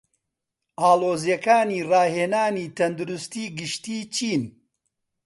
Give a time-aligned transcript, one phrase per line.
[0.79, 4.43] ئاڵۆزیەکانی ڕاهێنانی تەندروستی گشتی چین؟